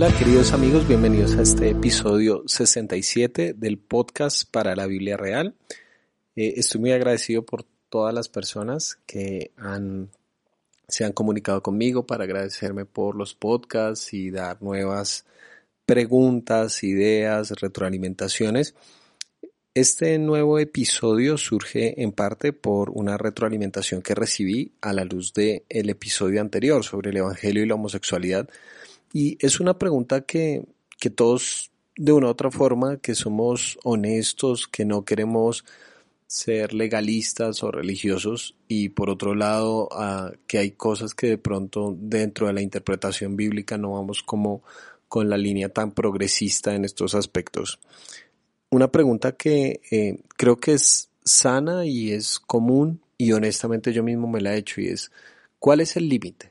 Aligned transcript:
Hola 0.00 0.16
queridos 0.16 0.52
amigos, 0.52 0.86
bienvenidos 0.86 1.34
a 1.34 1.42
este 1.42 1.70
episodio 1.70 2.44
67 2.46 3.54
del 3.54 3.78
podcast 3.78 4.48
para 4.48 4.76
la 4.76 4.86
Biblia 4.86 5.16
Real. 5.16 5.56
Eh, 6.36 6.54
estoy 6.56 6.82
muy 6.82 6.92
agradecido 6.92 7.44
por 7.44 7.64
todas 7.88 8.14
las 8.14 8.28
personas 8.28 9.00
que 9.06 9.50
han, 9.56 10.10
se 10.86 11.04
han 11.04 11.10
comunicado 11.10 11.64
conmigo 11.64 12.06
para 12.06 12.22
agradecerme 12.22 12.84
por 12.84 13.16
los 13.16 13.34
podcasts 13.34 14.14
y 14.14 14.30
dar 14.30 14.62
nuevas 14.62 15.26
preguntas, 15.84 16.84
ideas, 16.84 17.50
retroalimentaciones. 17.60 18.76
Este 19.74 20.16
nuevo 20.20 20.60
episodio 20.60 21.36
surge 21.36 22.00
en 22.00 22.12
parte 22.12 22.52
por 22.52 22.90
una 22.90 23.18
retroalimentación 23.18 24.02
que 24.02 24.14
recibí 24.14 24.74
a 24.80 24.92
la 24.92 25.04
luz 25.04 25.32
del 25.32 25.64
el 25.68 25.90
episodio 25.90 26.40
anterior 26.40 26.84
sobre 26.84 27.10
el 27.10 27.16
Evangelio 27.16 27.64
y 27.64 27.66
la 27.66 27.74
homosexualidad. 27.74 28.48
Y 29.12 29.38
es 29.44 29.60
una 29.60 29.78
pregunta 29.78 30.22
que, 30.22 30.64
que 30.98 31.10
todos, 31.10 31.70
de 31.96 32.12
una 32.12 32.28
u 32.28 32.30
otra 32.30 32.50
forma, 32.50 32.98
que 32.98 33.14
somos 33.14 33.78
honestos, 33.84 34.68
que 34.68 34.84
no 34.84 35.04
queremos 35.04 35.64
ser 36.28 36.74
legalistas 36.74 37.62
o 37.62 37.70
religiosos 37.70 38.54
y 38.68 38.90
por 38.90 39.08
otro 39.08 39.34
lado 39.34 39.88
que 40.46 40.58
hay 40.58 40.72
cosas 40.72 41.14
que 41.14 41.26
de 41.26 41.38
pronto 41.38 41.96
dentro 41.98 42.46
de 42.46 42.52
la 42.52 42.60
interpretación 42.60 43.34
bíblica 43.34 43.78
no 43.78 43.92
vamos 43.92 44.22
como 44.22 44.62
con 45.08 45.30
la 45.30 45.38
línea 45.38 45.70
tan 45.70 45.92
progresista 45.92 46.74
en 46.74 46.84
estos 46.84 47.14
aspectos. 47.14 47.80
Una 48.70 48.92
pregunta 48.92 49.32
que 49.32 49.80
eh, 49.90 50.18
creo 50.36 50.56
que 50.56 50.74
es 50.74 51.08
sana 51.24 51.86
y 51.86 52.12
es 52.12 52.38
común 52.38 53.00
y 53.16 53.32
honestamente 53.32 53.94
yo 53.94 54.02
mismo 54.02 54.28
me 54.28 54.42
la 54.42 54.54
he 54.54 54.58
hecho 54.58 54.82
y 54.82 54.88
es, 54.88 55.10
¿cuál 55.58 55.80
es 55.80 55.96
el 55.96 56.10
límite? 56.10 56.50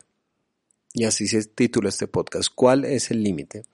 Y 0.97 1.05
así 1.05 1.27
se 1.27 1.45
titula 1.45 1.89
este 1.89 2.07
podcast, 2.07 2.49
¿cuál 2.53 2.83
es 2.83 3.11
el 3.11 3.21
límite? 3.21 3.65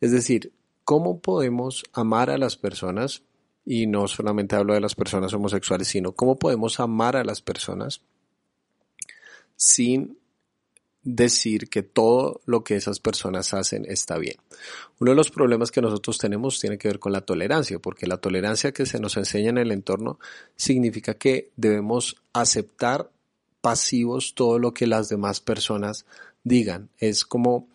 Es 0.00 0.10
decir, 0.10 0.50
¿cómo 0.82 1.20
podemos 1.20 1.84
amar 1.92 2.28
a 2.28 2.38
las 2.38 2.56
personas? 2.56 3.22
Y 3.64 3.86
no 3.86 4.08
solamente 4.08 4.56
hablo 4.56 4.74
de 4.74 4.80
las 4.80 4.96
personas 4.96 5.32
homosexuales, 5.32 5.86
sino 5.86 6.10
cómo 6.10 6.40
podemos 6.40 6.80
amar 6.80 7.14
a 7.14 7.22
las 7.22 7.40
personas 7.40 8.00
sin 9.54 10.18
decir 11.04 11.68
que 11.68 11.84
todo 11.84 12.40
lo 12.46 12.64
que 12.64 12.74
esas 12.74 12.98
personas 12.98 13.54
hacen 13.54 13.86
está 13.88 14.18
bien. 14.18 14.34
Uno 14.98 15.12
de 15.12 15.16
los 15.16 15.30
problemas 15.30 15.70
que 15.70 15.80
nosotros 15.80 16.18
tenemos 16.18 16.58
tiene 16.58 16.78
que 16.78 16.88
ver 16.88 16.98
con 16.98 17.12
la 17.12 17.20
tolerancia, 17.20 17.78
porque 17.78 18.08
la 18.08 18.16
tolerancia 18.16 18.72
que 18.72 18.86
se 18.86 18.98
nos 18.98 19.16
enseña 19.16 19.50
en 19.50 19.58
el 19.58 19.70
entorno 19.70 20.18
significa 20.56 21.14
que 21.14 21.52
debemos 21.54 22.16
aceptar 22.32 23.08
pasivos 23.60 24.34
todo 24.34 24.58
lo 24.58 24.74
que 24.74 24.86
las 24.86 25.08
demás 25.08 25.40
personas 25.40 26.06
digan. 26.44 26.90
Es 26.98 27.24
como 27.24 27.68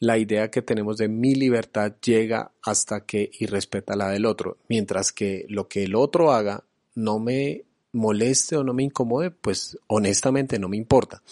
la 0.00 0.18
idea 0.18 0.50
que 0.50 0.62
tenemos 0.62 0.96
de 0.96 1.08
mi 1.08 1.34
libertad 1.34 1.94
llega 2.02 2.52
hasta 2.62 3.04
que 3.04 3.30
y 3.38 3.46
respeta 3.46 3.96
la 3.96 4.10
del 4.10 4.26
otro, 4.26 4.58
mientras 4.68 5.12
que 5.12 5.44
lo 5.48 5.68
que 5.68 5.84
el 5.84 5.94
otro 5.94 6.32
haga 6.32 6.64
no 6.94 7.18
me 7.18 7.64
moleste 7.92 8.56
o 8.56 8.64
no 8.64 8.74
me 8.74 8.84
incomode, 8.84 9.30
pues 9.30 9.78
honestamente 9.88 10.58
no 10.58 10.68
me 10.68 10.76
importa. 10.76 11.22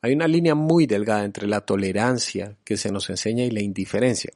Hay 0.00 0.12
una 0.12 0.28
línea 0.28 0.54
muy 0.54 0.86
delgada 0.86 1.24
entre 1.24 1.46
la 1.46 1.60
tolerancia 1.60 2.56
que 2.64 2.76
se 2.76 2.90
nos 2.90 3.08
enseña 3.08 3.44
y 3.44 3.50
la 3.50 3.60
indiferencia. 3.60 4.32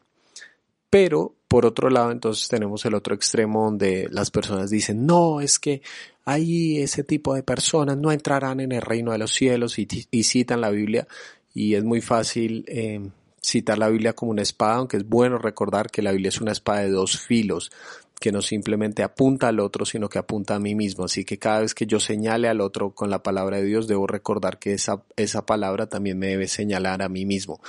Pero, 0.90 1.34
por 1.48 1.64
otro 1.64 1.90
lado, 1.90 2.10
entonces 2.10 2.48
tenemos 2.48 2.84
el 2.84 2.94
otro 2.94 3.14
extremo 3.14 3.64
donde 3.64 4.08
las 4.10 4.30
personas 4.30 4.70
dicen, 4.70 5.06
no, 5.06 5.40
es 5.40 5.58
que 5.58 5.82
ahí 6.24 6.78
ese 6.78 7.04
tipo 7.04 7.34
de 7.34 7.42
personas 7.42 7.96
no 7.96 8.10
entrarán 8.10 8.60
en 8.60 8.72
el 8.72 8.82
reino 8.82 9.12
de 9.12 9.18
los 9.18 9.32
cielos 9.32 9.78
y, 9.78 9.86
citan 10.22 10.60
la 10.60 10.70
Biblia 10.70 11.06
y 11.54 11.74
es 11.74 11.84
muy 11.84 12.00
fácil 12.00 12.64
eh, 12.66 13.00
citar 13.40 13.78
la 13.78 13.88
Biblia 13.88 14.12
como 14.12 14.32
una 14.32 14.42
espada, 14.42 14.74
aunque 14.74 14.96
es 14.96 15.08
bueno 15.08 15.38
recordar 15.38 15.90
que 15.90 16.02
la 16.02 16.12
Biblia 16.12 16.30
es 16.30 16.40
una 16.40 16.52
espada 16.52 16.80
de 16.80 16.90
dos 16.90 17.18
filos 17.20 17.70
que 18.18 18.32
no 18.32 18.42
simplemente 18.42 19.02
apunta 19.02 19.48
al 19.48 19.60
otro, 19.60 19.84
sino 19.84 20.08
que 20.08 20.18
apunta 20.18 20.54
a 20.54 20.58
mí 20.58 20.74
mismo. 20.74 21.04
Así 21.04 21.24
que 21.24 21.38
cada 21.38 21.60
vez 21.60 21.74
que 21.74 21.86
yo 21.86 22.00
señale 22.00 22.48
al 22.48 22.60
otro 22.60 22.90
con 22.90 23.10
la 23.10 23.22
palabra 23.22 23.58
de 23.58 23.64
Dios, 23.64 23.86
debo 23.86 24.06
recordar 24.06 24.58
que 24.58 24.72
esa, 24.72 25.02
esa 25.16 25.44
palabra 25.44 25.86
también 25.86 26.18
me 26.18 26.28
debe 26.28 26.48
señalar 26.48 27.02
a 27.02 27.08
mí 27.08 27.26
mismo. 27.26 27.60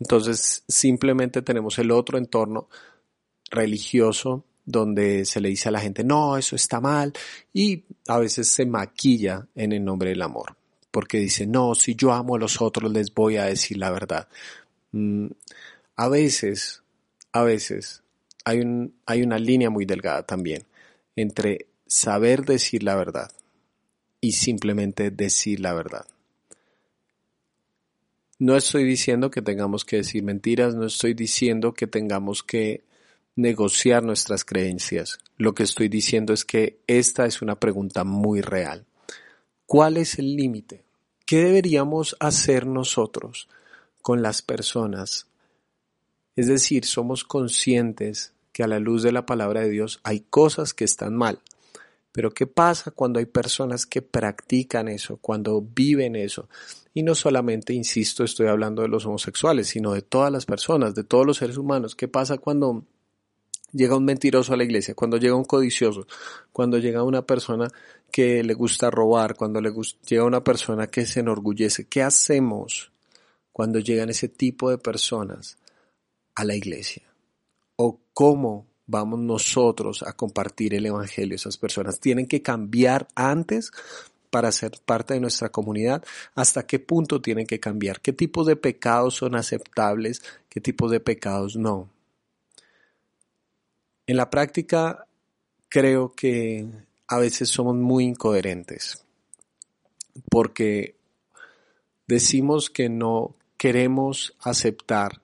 Entonces, 0.00 0.64
simplemente 0.66 1.42
tenemos 1.42 1.78
el 1.78 1.90
otro 1.90 2.18
entorno 2.18 2.68
religioso 3.52 4.44
donde 4.64 5.24
se 5.24 5.40
le 5.40 5.50
dice 5.50 5.68
a 5.68 5.72
la 5.72 5.80
gente, 5.80 6.02
no, 6.02 6.36
eso 6.36 6.56
está 6.56 6.80
mal, 6.80 7.12
y 7.52 7.84
a 8.08 8.18
veces 8.18 8.48
se 8.48 8.66
maquilla 8.66 9.46
en 9.54 9.72
el 9.72 9.84
nombre 9.84 10.10
del 10.10 10.22
amor, 10.22 10.56
porque 10.90 11.18
dice, 11.18 11.46
no, 11.46 11.74
si 11.74 11.94
yo 11.94 12.12
amo 12.12 12.36
a 12.36 12.38
los 12.38 12.60
otros 12.60 12.90
les 12.92 13.12
voy 13.12 13.36
a 13.36 13.44
decir 13.44 13.76
la 13.76 13.90
verdad. 13.90 14.28
Mm, 14.92 15.26
a 15.96 16.08
veces, 16.08 16.82
a 17.32 17.42
veces 17.42 18.02
hay, 18.44 18.60
un, 18.60 18.94
hay 19.06 19.22
una 19.22 19.38
línea 19.38 19.70
muy 19.70 19.84
delgada 19.84 20.24
también 20.24 20.64
entre 21.16 21.66
saber 21.86 22.44
decir 22.44 22.82
la 22.82 22.94
verdad 22.94 23.30
y 24.20 24.32
simplemente 24.32 25.10
decir 25.10 25.60
la 25.60 25.74
verdad. 25.74 26.06
No 28.38 28.56
estoy 28.56 28.84
diciendo 28.84 29.30
que 29.30 29.42
tengamos 29.42 29.84
que 29.84 29.96
decir 29.96 30.22
mentiras, 30.22 30.74
no 30.74 30.86
estoy 30.86 31.14
diciendo 31.14 31.74
que 31.74 31.86
tengamos 31.86 32.42
que 32.42 32.82
negociar 33.36 34.02
nuestras 34.02 34.44
creencias. 34.44 35.18
Lo 35.36 35.54
que 35.54 35.62
estoy 35.62 35.88
diciendo 35.88 36.32
es 36.32 36.44
que 36.44 36.78
esta 36.86 37.26
es 37.26 37.42
una 37.42 37.58
pregunta 37.58 38.04
muy 38.04 38.40
real. 38.40 38.86
¿Cuál 39.66 39.96
es 39.96 40.18
el 40.18 40.36
límite? 40.36 40.84
¿Qué 41.26 41.44
deberíamos 41.44 42.16
hacer 42.20 42.66
nosotros 42.66 43.48
con 44.02 44.22
las 44.22 44.42
personas 44.42 45.26
es 46.34 46.48
decir, 46.48 46.86
somos 46.86 47.24
conscientes 47.24 48.32
que 48.52 48.62
a 48.62 48.66
la 48.66 48.78
luz 48.78 49.02
de 49.02 49.12
la 49.12 49.26
palabra 49.26 49.60
de 49.60 49.70
Dios 49.70 50.00
hay 50.02 50.20
cosas 50.20 50.72
que 50.72 50.84
están 50.84 51.14
mal. 51.14 51.40
Pero 52.10 52.30
¿qué 52.30 52.46
pasa 52.46 52.90
cuando 52.90 53.18
hay 53.18 53.26
personas 53.26 53.86
que 53.86 54.02
practican 54.02 54.88
eso, 54.88 55.16
cuando 55.16 55.62
viven 55.62 56.16
eso? 56.16 56.48
Y 56.94 57.02
no 57.02 57.14
solamente, 57.14 57.72
insisto, 57.72 58.22
estoy 58.22 58.48
hablando 58.48 58.82
de 58.82 58.88
los 58.88 59.06
homosexuales, 59.06 59.68
sino 59.68 59.92
de 59.92 60.02
todas 60.02 60.30
las 60.30 60.44
personas, 60.44 60.94
de 60.94 61.04
todos 61.04 61.26
los 61.26 61.38
seres 61.38 61.56
humanos. 61.56 61.94
¿Qué 61.94 62.08
pasa 62.08 62.36
cuando 62.36 62.84
llega 63.72 63.96
un 63.96 64.04
mentiroso 64.04 64.52
a 64.52 64.56
la 64.56 64.64
iglesia, 64.64 64.94
cuando 64.94 65.16
llega 65.16 65.34
un 65.34 65.44
codicioso, 65.44 66.06
cuando 66.52 66.78
llega 66.78 67.02
una 67.02 67.22
persona 67.22 67.68
que 68.10 68.42
le 68.42 68.54
gusta 68.54 68.90
robar, 68.90 69.34
cuando 69.36 69.60
le 69.60 69.72
llega 70.06 70.24
una 70.24 70.44
persona 70.44 70.86
que 70.86 71.06
se 71.06 71.20
enorgullece? 71.20 71.86
¿Qué 71.86 72.02
hacemos 72.02 72.92
cuando 73.52 73.78
llegan 73.78 74.10
ese 74.10 74.28
tipo 74.28 74.70
de 74.70 74.78
personas? 74.78 75.56
a 76.34 76.44
la 76.44 76.54
iglesia? 76.54 77.02
¿O 77.76 78.00
cómo 78.12 78.66
vamos 78.86 79.20
nosotros 79.20 80.02
a 80.02 80.12
compartir 80.14 80.74
el 80.74 80.86
Evangelio? 80.86 81.36
Esas 81.36 81.56
personas 81.56 82.00
tienen 82.00 82.26
que 82.26 82.42
cambiar 82.42 83.08
antes 83.14 83.70
para 84.30 84.50
ser 84.50 84.72
parte 84.84 85.12
de 85.14 85.20
nuestra 85.20 85.50
comunidad, 85.50 86.02
hasta 86.34 86.66
qué 86.66 86.78
punto 86.78 87.20
tienen 87.20 87.46
que 87.46 87.60
cambiar, 87.60 88.00
qué 88.00 88.14
tipos 88.14 88.46
de 88.46 88.56
pecados 88.56 89.16
son 89.16 89.34
aceptables, 89.34 90.22
qué 90.48 90.58
tipos 90.58 90.90
de 90.90 91.00
pecados 91.00 91.56
no. 91.56 91.90
En 94.12 94.18
la 94.18 94.28
práctica 94.28 95.06
creo 95.70 96.12
que 96.12 96.66
a 97.06 97.18
veces 97.18 97.48
somos 97.48 97.76
muy 97.76 98.04
incoherentes 98.04 99.06
porque 100.30 100.96
decimos 102.06 102.68
que 102.68 102.90
no 102.90 103.34
queremos 103.56 104.36
aceptar 104.40 105.22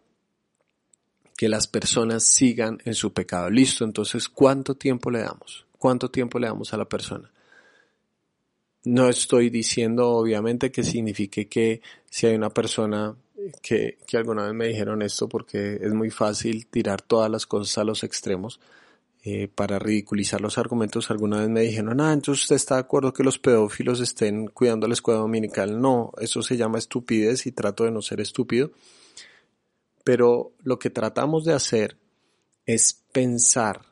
que 1.37 1.51
las 1.51 1.67
personas 1.67 2.25
sigan 2.25 2.79
en 2.87 2.95
su 2.95 3.13
pecado. 3.13 3.51
Listo, 3.51 3.85
entonces, 3.85 4.27
¿cuánto 4.27 4.75
tiempo 4.75 5.11
le 5.11 5.19
damos? 5.19 5.67
¿Cuánto 5.77 6.11
tiempo 6.11 6.39
le 6.39 6.47
damos 6.47 6.73
a 6.73 6.79
la 6.79 6.87
persona? 6.87 7.31
No 8.85 9.11
estoy 9.11 9.51
diciendo, 9.51 10.13
obviamente, 10.13 10.73
que 10.73 10.83
signifique 10.83 11.47
que 11.47 11.83
si 12.09 12.27
hay 12.27 12.37
una 12.37 12.49
persona 12.49 13.15
que, 13.63 13.99
alguna 14.15 14.45
vez 14.45 14.55
me 14.55 14.69
dijeron 14.69 15.03
esto, 15.03 15.29
porque 15.29 15.79
es 15.81 15.93
muy 15.93 16.11
fácil 16.11 16.67
tirar 16.67 17.03
todas 17.03 17.31
las 17.31 17.47
cosas 17.47 17.79
a 17.79 17.85
los 17.85 18.05
extremos, 18.05 18.61
eh, 19.25 19.49
para 19.49 19.79
ridiculizar 19.79 20.41
los 20.41 20.59
argumentos, 20.59 21.11
alguna 21.11 21.41
vez 21.41 21.49
me 21.49 21.63
dijeron, 21.63 22.01
ah, 22.01 22.13
entonces 22.13 22.45
usted 22.45 22.57
está 22.57 22.75
de 22.77 22.83
acuerdo 22.83 23.13
que 23.13 23.25
los 23.25 23.39
pedófilos 23.39 24.01
estén 24.01 24.47
cuidando 24.47 24.87
la 24.87 24.95
escuela 24.95 25.21
dominical. 25.21 25.81
No, 25.81 26.13
eso 26.21 26.41
se 26.41 26.57
llama 26.57 26.79
estupidez 26.79 27.47
y 27.47 27.53
trato 27.53 27.85
de 27.85 27.91
no 27.91 28.01
ser 28.01 28.21
estúpido. 28.21 28.71
Pero 30.05 30.53
lo 30.63 30.79
que 30.79 30.89
tratamos 30.89 31.45
de 31.45 31.53
hacer 31.53 31.99
es 32.65 33.03
pensar 33.13 33.83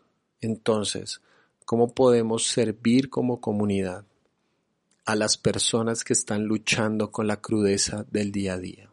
entonces 0.40 1.20
cómo 1.64 1.92
podemos 1.92 2.46
servir 2.46 3.10
como 3.10 3.40
comunidad 3.40 4.06
a 5.04 5.14
las 5.14 5.36
personas 5.36 6.04
que 6.04 6.12
están 6.12 6.44
luchando 6.44 7.10
con 7.10 7.26
la 7.26 7.40
crudeza 7.40 8.04
del 8.10 8.32
día 8.32 8.54
a 8.54 8.58
día, 8.58 8.90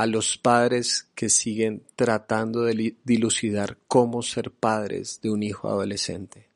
a 0.00 0.06
los 0.06 0.38
padres 0.38 1.08
que 1.14 1.28
siguen 1.28 1.82
tratando 1.94 2.62
de 2.62 2.96
dilucidar 3.04 3.76
cómo 3.86 4.22
ser 4.22 4.50
padres 4.50 5.20
de 5.22 5.28
un 5.28 5.42
hijo 5.42 5.68
adolescente, 5.68 6.46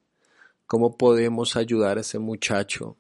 cómo 0.67 0.97
podemos 0.97 1.55
ayudar 1.55 1.99
a 1.99 2.01
ese 2.01 2.19
muchacho 2.19 2.97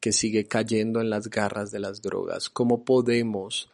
que 0.00 0.12
sigue 0.12 0.46
cayendo 0.46 1.02
en 1.02 1.10
las 1.10 1.28
garras 1.28 1.70
de 1.72 1.78
las 1.78 2.00
drogas, 2.00 2.48
cómo 2.48 2.86
podemos 2.86 3.70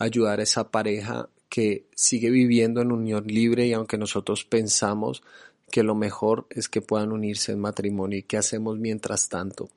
ayudar 0.00 0.40
a 0.40 0.42
esa 0.42 0.72
pareja 0.72 1.28
que 1.48 1.86
sigue 1.94 2.30
viviendo 2.30 2.80
en 2.80 2.90
unión 2.90 3.28
libre 3.28 3.68
y 3.68 3.72
aunque 3.72 3.96
nosotros 3.96 4.44
pensamos 4.44 5.22
que 5.70 5.84
lo 5.84 5.94
mejor 5.94 6.48
es 6.50 6.68
que 6.68 6.82
puedan 6.82 7.12
unirse 7.12 7.52
en 7.52 7.60
matrimonio 7.60 8.18
y 8.18 8.24
qué 8.24 8.38
hacemos 8.38 8.76
mientras 8.76 9.28
tanto 9.28 9.70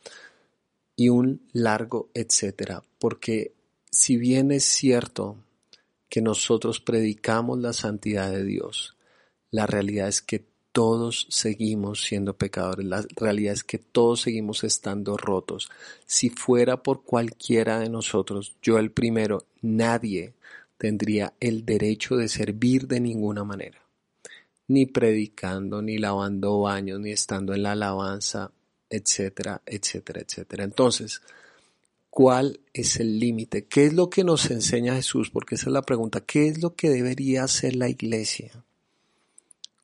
y 0.95 1.09
un 1.09 1.47
largo 1.51 2.09
etcétera 2.15 2.81
porque 2.97 3.53
si 3.91 4.17
bien 4.17 4.51
es 4.51 4.63
cierto 4.63 5.37
que 6.13 6.21
nosotros 6.21 6.79
predicamos 6.79 7.57
la 7.57 7.73
santidad 7.73 8.29
de 8.29 8.43
Dios 8.43 8.93
la 9.53 9.67
realidad 9.67 10.07
es 10.07 10.23
que 10.23 10.43
todos 10.71 11.27
seguimos 11.29 12.01
siendo 12.01 12.35
pecadores, 12.35 12.87
la 12.87 13.05
realidad 13.15 13.53
es 13.53 13.63
que 13.63 13.77
todos 13.77 14.21
seguimos 14.21 14.63
estando 14.63 15.15
rotos. 15.15 15.69
Si 16.07 16.31
fuera 16.31 16.81
por 16.81 17.03
cualquiera 17.03 17.79
de 17.79 17.87
nosotros, 17.87 18.55
yo 18.63 18.79
el 18.79 18.89
primero, 18.89 19.45
nadie 19.61 20.33
tendría 20.79 21.35
el 21.39 21.65
derecho 21.65 22.17
de 22.17 22.27
servir 22.29 22.87
de 22.87 22.99
ninguna 22.99 23.43
manera, 23.43 23.79
ni 24.67 24.87
predicando, 24.87 25.83
ni 25.83 25.99
lavando 25.99 26.61
baños, 26.61 26.99
ni 26.99 27.11
estando 27.11 27.53
en 27.53 27.61
la 27.61 27.73
alabanza, 27.73 28.51
etcétera, 28.89 29.61
etcétera, 29.67 30.21
etcétera. 30.21 30.63
Entonces, 30.63 31.21
¿cuál 32.13 32.59
es 32.73 32.99
el 32.99 33.19
límite? 33.19 33.65
¿Qué 33.65 33.85
es 33.85 33.93
lo 33.93 34.09
que 34.09 34.23
nos 34.23 34.51
enseña 34.51 34.95
Jesús? 34.95 35.29
Porque 35.29 35.55
esa 35.55 35.67
es 35.67 35.73
la 35.73 35.81
pregunta. 35.81 36.21
¿Qué 36.21 36.47
es 36.47 36.61
lo 36.61 36.75
que 36.75 36.89
debería 36.89 37.43
hacer 37.43 37.75
la 37.75 37.89
iglesia? 37.89 38.63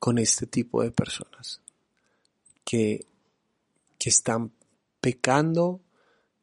con 0.00 0.18
este 0.18 0.46
tipo 0.46 0.82
de 0.82 0.90
personas 0.90 1.60
que, 2.64 3.06
que 3.98 4.08
están 4.08 4.50
pecando, 5.00 5.80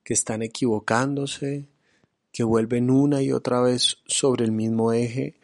que 0.03 0.13
están 0.13 0.43
equivocándose, 0.43 1.67
que 2.31 2.43
vuelven 2.43 2.91
una 2.91 3.21
y 3.23 3.31
otra 3.31 3.59
vez 3.61 3.97
sobre 4.05 4.45
el 4.45 4.51
mismo 4.51 4.93
eje. 4.93 5.39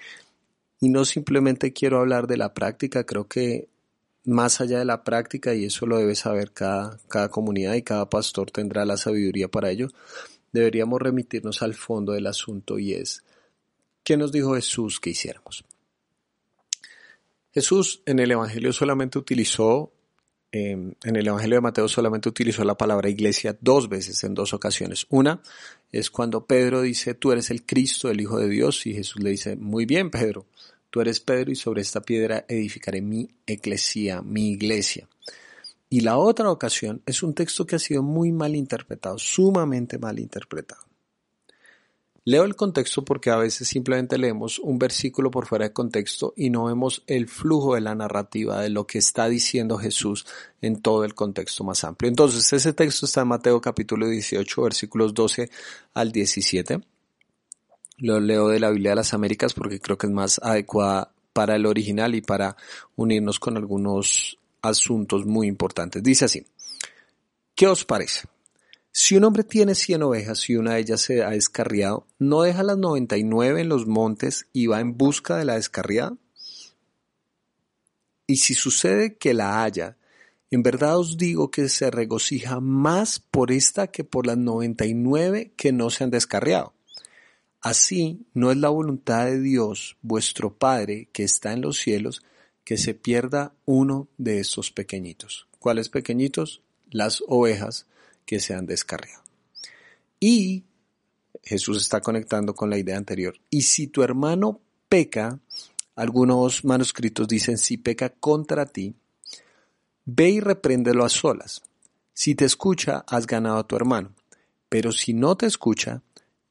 Y 0.80 0.90
no 0.90 1.06
simplemente 1.06 1.74
quiero 1.74 2.00
hablar 2.00 2.28
de 2.28 2.38
la 2.38 2.54
práctica, 2.54 3.04
creo 3.04 3.28
que 3.28 3.68
más 4.26 4.62
allá 4.62 4.78
de 4.78 4.86
la 4.86 5.04
práctica, 5.04 5.56
y 5.56 5.66
eso 5.66 5.88
lo 5.88 5.98
debe 5.98 6.16
saber 6.16 6.52
cada, 6.52 7.00
cada 7.08 7.30
comunidad 7.30 7.74
y 7.74 7.82
cada 7.82 8.10
pastor 8.10 8.52
tendrá 8.52 8.86
la 8.86 8.96
sabiduría 8.96 9.48
para 9.48 9.72
ello, 9.72 9.88
deberíamos 10.54 11.02
remitirnos 11.02 11.62
al 11.62 11.74
fondo 11.74 12.14
del 12.14 12.28
asunto 12.28 12.80
y 12.80 12.94
es, 12.94 13.24
¿qué 14.04 14.16
nos 14.16 14.32
dijo 14.32 14.56
Jesús 14.56 15.00
que 15.00 15.10
hiciéramos? 15.10 15.66
Jesús 17.54 18.02
en 18.06 18.20
el 18.20 18.32
Evangelio 18.32 18.72
solamente 18.72 19.20
utilizó, 19.20 19.92
em, 20.52 20.94
en 21.04 21.16
el 21.16 21.28
Evangelio 21.28 21.58
de 21.58 21.62
Mateo 21.62 21.88
solamente 21.88 22.30
utilizó 22.30 22.64
la 22.64 22.78
palabra 22.78 23.10
iglesia 23.10 23.58
dos 23.60 23.90
veces, 23.90 24.24
en 24.24 24.34
dos 24.34 24.54
ocasiones. 24.54 25.06
Una 25.10 25.42
es 25.92 26.10
cuando 26.10 26.46
Pedro 26.46 26.82
dice, 26.82 27.14
tú 27.14 27.32
eres 27.32 27.52
el 27.52 27.66
Cristo, 27.66 28.10
el 28.10 28.22
Hijo 28.22 28.40
de 28.40 28.50
Dios, 28.50 28.86
y 28.88 28.94
Jesús 28.94 29.22
le 29.22 29.32
dice, 29.32 29.56
muy 29.56 29.86
bien, 29.86 30.10
Pedro, 30.10 30.46
tú 30.90 31.02
eres 31.02 31.20
Pedro 31.20 31.52
y 31.52 31.56
sobre 31.56 31.82
esta 31.82 32.02
piedra 32.02 32.46
edificaré 32.48 33.02
mi 33.02 33.30
eclesía, 33.46 34.22
mi 34.22 34.52
iglesia. 34.52 35.08
Y 35.94 36.00
la 36.00 36.18
otra 36.18 36.50
ocasión 36.50 37.04
es 37.06 37.22
un 37.22 37.36
texto 37.36 37.68
que 37.68 37.76
ha 37.76 37.80
sido 37.80 38.02
muy 38.02 38.32
mal 38.32 38.56
interpretado, 38.56 39.20
sumamente 39.20 40.00
mal 40.00 40.18
interpretado. 40.18 40.82
Leo 42.26 42.46
el 42.46 42.56
contexto 42.56 43.06
porque 43.06 43.30
a 43.30 43.38
veces 43.38 43.68
simplemente 43.68 44.18
leemos 44.18 44.58
un 44.58 44.80
versículo 44.80 45.30
por 45.30 45.46
fuera 45.46 45.66
de 45.66 45.74
contexto 45.74 46.34
y 46.36 46.50
no 46.50 46.66
vemos 46.66 47.04
el 47.06 47.28
flujo 47.28 47.76
de 47.76 47.82
la 47.82 47.94
narrativa 47.94 48.60
de 48.60 48.72
lo 48.72 48.88
que 48.88 48.98
está 48.98 49.30
diciendo 49.30 49.78
Jesús 49.78 50.26
en 50.62 50.82
todo 50.82 51.04
el 51.06 51.14
contexto 51.14 51.64
más 51.64 51.84
amplio. 51.84 52.10
Entonces, 52.10 52.52
ese 52.52 52.74
texto 52.74 53.06
está 53.06 53.22
en 53.22 53.28
Mateo 53.28 53.62
capítulo 53.62 54.08
18, 54.08 54.64
versículos 54.64 55.14
12 55.14 55.52
al 55.94 56.12
17. 56.12 56.82
Lo 58.00 58.20
leo 58.20 58.48
de 58.48 58.60
la 58.60 58.72
Biblia 58.72 58.94
de 58.94 58.96
las 58.96 59.14
Américas 59.14 59.54
porque 59.54 59.80
creo 59.80 60.00
que 60.00 60.08
es 60.08 60.14
más 60.14 60.42
adecuada 60.42 61.14
para 61.34 61.56
el 61.56 61.68
original 61.68 62.16
y 62.16 62.22
para 62.22 62.58
unirnos 62.96 63.40
con 63.40 63.58
algunos 63.58 64.40
asuntos 64.64 65.26
muy 65.26 65.48
importantes. 65.48 66.02
Dice 66.02 66.26
así, 66.26 66.48
¿qué 67.54 67.68
os 67.68 67.86
parece? 67.86 68.28
Si 68.92 69.16
un 69.16 69.24
hombre 69.24 69.44
tiene 69.44 69.76
cien 69.76 70.04
ovejas 70.04 70.50
y 70.50 70.56
una 70.56 70.74
de 70.74 70.82
ellas 70.82 71.02
se 71.02 71.24
ha 71.24 71.32
descarriado, 71.32 72.08
¿no 72.18 72.44
deja 72.44 72.64
las 72.64 72.78
noventa 72.78 73.18
y 73.18 73.24
nueve 73.24 73.62
en 73.62 73.70
los 73.70 73.86
montes 73.86 74.48
y 74.54 74.68
va 74.68 74.80
en 74.80 74.98
busca 74.98 75.38
de 75.38 75.46
la 75.46 75.56
descarriada? 75.56 76.16
Y 78.26 78.38
si 78.38 78.54
sucede 78.54 79.18
que 79.18 79.34
la 79.34 79.64
haya, 79.64 79.98
en 80.50 80.64
verdad 80.64 80.98
os 80.98 81.18
digo 81.18 81.50
que 81.50 81.70
se 81.70 81.92
regocija 81.92 82.60
más 82.60 83.20
por 83.20 83.52
esta 83.52 83.88
que 83.88 84.04
por 84.04 84.28
las 84.28 84.38
noventa 84.38 84.86
y 84.86 84.94
nueve 84.94 85.54
que 85.58 85.72
no 85.72 85.90
se 85.90 86.04
han 86.04 86.12
descarriado. 86.12 86.74
Así 87.62 88.28
no 88.34 88.52
es 88.52 88.58
la 88.58 88.70
voluntad 88.70 89.26
de 89.26 89.42
Dios, 89.42 89.98
vuestro 90.02 90.56
Padre, 90.56 91.10
que 91.12 91.24
está 91.24 91.54
en 91.54 91.62
los 91.62 91.78
cielos, 91.78 92.22
que 92.64 92.78
se 92.78 92.94
pierda 92.94 93.54
uno 93.66 94.08
de 94.18 94.40
estos 94.40 94.72
pequeñitos. 94.72 95.48
¿Cuáles 95.60 95.90
pequeñitos? 95.90 96.62
Las 96.90 97.24
ovejas 97.28 97.88
que 98.26 98.40
se 98.40 98.54
han 98.54 98.66
descarriado. 98.66 99.24
Y 100.20 100.64
Jesús 101.44 101.78
está 101.78 102.02
conectando 102.02 102.56
con 102.56 102.70
la 102.70 102.78
idea 102.78 102.98
anterior. 102.98 103.36
Y 103.50 103.64
si 103.64 103.88
tu 103.88 104.04
hermano 104.04 104.62
peca, 104.88 105.40
algunos 105.96 106.64
manuscritos 106.64 107.28
dicen 107.28 107.58
si 107.58 107.78
peca 107.78 108.10
contra 108.10 108.66
ti, 108.66 108.96
ve 110.06 110.30
y 110.30 110.40
repréndelo 110.40 111.04
a 111.04 111.10
solas. 111.10 111.62
Si 112.14 112.36
te 112.36 112.46
escucha, 112.46 113.04
has 113.08 113.28
ganado 113.28 113.58
a 113.58 113.68
tu 113.68 113.76
hermano. 113.76 114.14
Pero 114.70 114.92
si 114.92 115.14
no 115.14 115.36
te 115.36 115.46
escucha, 115.46 116.02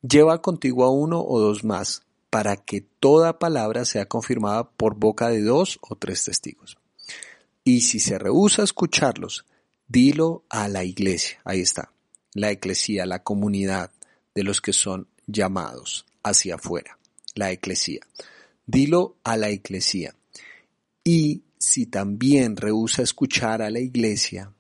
lleva 0.03 0.43
contigo 0.43 0.85
a 0.85 0.91
uno 0.91 1.25
o 1.25 1.41
dos 1.41 1.65
más, 1.65 2.03
para 2.33 2.57
que 2.57 2.81
toda 2.81 3.39
palabra 3.39 3.85
sea 3.85 4.07
confirmada 4.07 4.71
por 4.71 4.97
boca 4.97 5.29
de 5.29 5.43
dos 5.43 5.79
o 5.83 5.97
tres 5.97 6.25
testigos. 6.25 6.79
Y 7.63 7.83
si 7.83 8.01
se 8.01 8.19
rehúsa 8.19 8.63
escucharlos, 8.63 9.45
Dilo 9.87 10.43
a 10.49 10.67
la 10.69 10.83
iglesia, 10.83 11.43
ahí 11.45 11.61
está, 11.61 11.93
la 12.33 12.51
eclesía, 12.51 13.05
la 13.05 13.23
comunidad 13.23 13.91
de 14.35 14.45
los 14.45 14.63
que 14.63 14.73
son 14.73 15.09
llamados 15.27 16.07
hacia 16.23 16.55
afuera, 16.55 16.97
la 17.35 17.51
eclesía. 17.51 18.01
Dilo 18.65 19.17
a 19.25 19.37
la 19.37 19.51
iglesia. 19.51 20.15
Y 21.05 21.43
si 21.59 21.85
también 21.85 22.57
rehúsa 22.57 23.03
escuchar 23.03 23.61
a 23.61 23.69
la 23.69 23.81
iglesia, 23.81 24.55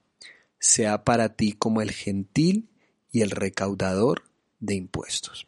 sea 0.58 1.02
para 1.04 1.30
ti 1.30 1.52
como 1.52 1.80
el 1.80 1.92
gentil 1.92 2.68
y 3.10 3.22
el 3.22 3.30
recaudador 3.30 4.24
de 4.60 4.74
impuestos. 4.74 5.46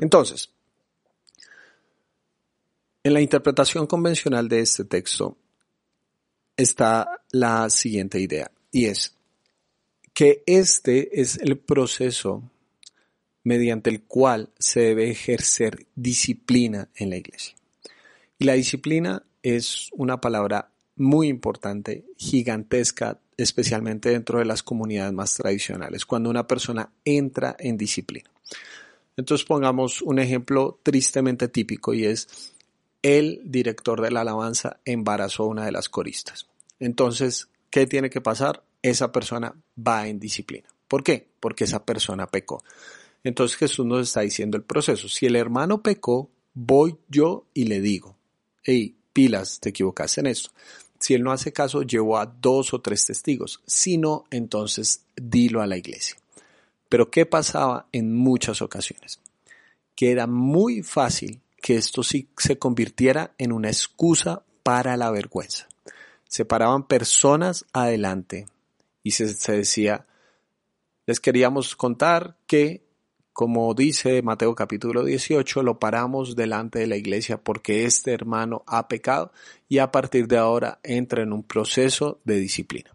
Entonces, 0.00 0.53
en 3.04 3.12
la 3.12 3.20
interpretación 3.20 3.86
convencional 3.86 4.48
de 4.48 4.60
este 4.60 4.84
texto 4.84 5.36
está 6.56 7.20
la 7.32 7.68
siguiente 7.68 8.18
idea 8.18 8.50
y 8.72 8.86
es 8.86 9.14
que 10.14 10.42
este 10.46 11.20
es 11.20 11.36
el 11.36 11.58
proceso 11.58 12.50
mediante 13.42 13.90
el 13.90 14.04
cual 14.04 14.48
se 14.58 14.80
debe 14.80 15.10
ejercer 15.10 15.86
disciplina 15.94 16.88
en 16.96 17.10
la 17.10 17.16
iglesia. 17.16 17.54
Y 18.38 18.44
la 18.46 18.54
disciplina 18.54 19.22
es 19.42 19.90
una 19.92 20.20
palabra 20.20 20.70
muy 20.96 21.28
importante, 21.28 22.06
gigantesca, 22.16 23.20
especialmente 23.36 24.08
dentro 24.08 24.38
de 24.38 24.46
las 24.46 24.62
comunidades 24.62 25.12
más 25.12 25.34
tradicionales, 25.34 26.06
cuando 26.06 26.30
una 26.30 26.46
persona 26.46 26.90
entra 27.04 27.54
en 27.58 27.76
disciplina. 27.76 28.30
Entonces 29.16 29.44
pongamos 29.44 30.00
un 30.00 30.18
ejemplo 30.20 30.80
tristemente 30.82 31.48
típico 31.48 31.92
y 31.92 32.04
es 32.06 32.53
el 33.04 33.42
director 33.44 34.00
de 34.00 34.10
la 34.10 34.22
alabanza 34.22 34.80
embarazó 34.86 35.42
a 35.42 35.48
una 35.48 35.66
de 35.66 35.72
las 35.72 35.90
coristas. 35.90 36.46
Entonces, 36.80 37.48
¿qué 37.68 37.86
tiene 37.86 38.08
que 38.08 38.22
pasar? 38.22 38.64
Esa 38.80 39.12
persona 39.12 39.54
va 39.76 40.08
en 40.08 40.18
disciplina. 40.18 40.66
¿Por 40.88 41.04
qué? 41.04 41.28
Porque 41.38 41.64
esa 41.64 41.84
persona 41.84 42.26
pecó. 42.26 42.64
Entonces 43.22 43.58
Jesús 43.58 43.84
nos 43.84 44.08
está 44.08 44.22
diciendo 44.22 44.56
el 44.56 44.62
proceso. 44.62 45.06
Si 45.10 45.26
el 45.26 45.36
hermano 45.36 45.82
pecó, 45.82 46.30
voy 46.54 46.96
yo 47.08 47.44
y 47.52 47.64
le 47.64 47.82
digo, 47.82 48.16
hey, 48.62 48.96
pilas, 49.12 49.60
te 49.60 49.68
equivocaste 49.68 50.20
en 50.22 50.28
esto. 50.28 50.50
Si 50.98 51.12
él 51.12 51.22
no 51.22 51.30
hace 51.30 51.52
caso, 51.52 51.82
llevo 51.82 52.16
a 52.16 52.24
dos 52.24 52.72
o 52.72 52.80
tres 52.80 53.04
testigos. 53.04 53.60
Si 53.66 53.98
no, 53.98 54.24
entonces 54.30 55.04
dilo 55.14 55.60
a 55.60 55.66
la 55.66 55.76
iglesia. 55.76 56.16
Pero 56.88 57.10
¿qué 57.10 57.26
pasaba 57.26 57.86
en 57.92 58.14
muchas 58.14 58.62
ocasiones? 58.62 59.20
Que 59.94 60.10
era 60.10 60.26
muy 60.26 60.82
fácil 60.82 61.42
que 61.64 61.76
esto 61.76 62.02
sí 62.02 62.28
se 62.36 62.58
convirtiera 62.58 63.34
en 63.38 63.50
una 63.50 63.68
excusa 63.68 64.44
para 64.62 64.98
la 64.98 65.10
vergüenza 65.10 65.66
se 66.34 66.44
paraban 66.44 66.88
personas 66.88 67.64
adelante 67.72 68.48
y 69.04 69.12
se, 69.12 69.52
decía, 69.52 70.04
les 71.06 71.20
queríamos 71.20 71.76
contar 71.76 72.38
que, 72.48 72.82
como 73.32 73.72
dice 73.72 74.20
Mateo 74.20 74.52
capítulo 74.56 75.04
18, 75.04 75.62
lo 75.62 75.78
paramos 75.78 76.34
delante 76.34 76.80
de 76.80 76.88
la 76.88 76.96
iglesia 76.96 77.36
porque 77.40 77.84
este 77.84 78.12
hermano 78.12 78.64
ha 78.66 78.88
pecado 78.88 79.30
y 79.68 79.78
a 79.78 79.92
partir 79.92 80.26
de 80.26 80.38
ahora 80.38 80.80
entra 80.82 81.22
en 81.22 81.32
un 81.32 81.44
proceso 81.44 82.20
de 82.24 82.40
disciplina. 82.40 82.90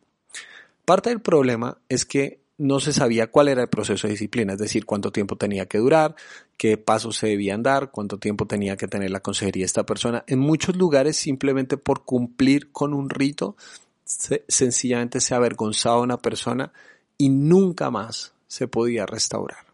Parte 0.83 1.09
del 1.09 1.21
problema 1.21 1.77
es 1.87 2.03
que 2.03 2.41
no 2.59 2.81
se 2.81 2.91
sabía 2.91 3.31
cuál 3.31 3.47
era 3.47 3.61
el 3.63 3.69
proceso 3.69 4.05
de 4.05 4.11
disciplina, 4.11 4.53
es 4.53 4.59
decir, 4.59 4.85
cuánto 4.85 5.11
tiempo 5.11 5.37
tenía 5.37 5.65
que 5.65 5.77
durar, 5.77 6.15
qué 6.57 6.77
pasos 6.77 7.15
se 7.15 7.27
debían 7.27 7.63
dar, 7.63 7.89
cuánto 7.89 8.19
tiempo 8.19 8.47
tenía 8.47 8.75
que 8.75 8.87
tener 8.87 9.11
la 9.11 9.21
consejería 9.21 9.65
esta 9.65 9.85
persona. 9.85 10.25
En 10.27 10.39
muchos 10.39 10.75
lugares, 10.75 11.15
simplemente 11.15 11.77
por 11.77 12.03
cumplir 12.03 12.71
con 12.73 12.93
un 12.93 13.09
rito, 13.09 13.55
sencillamente 14.03 15.21
se 15.21 15.35
avergonzaba 15.35 16.01
una 16.01 16.17
persona 16.17 16.73
y 17.17 17.29
nunca 17.29 17.89
más 17.89 18.33
se 18.47 18.67
podía 18.67 19.05
restaurar. 19.05 19.65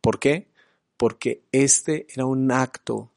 ¿Por 0.00 0.20
qué? 0.20 0.46
Porque 0.96 1.42
este 1.50 2.06
era 2.14 2.24
un 2.24 2.52
acto 2.52 3.10